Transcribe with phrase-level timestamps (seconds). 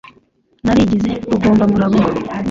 [0.65, 2.01] narigize rugombamurango